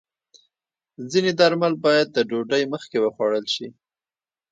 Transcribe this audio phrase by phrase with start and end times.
[1.11, 3.67] ځینې درمل باید د ډوډۍ مخکې وخوړل شي.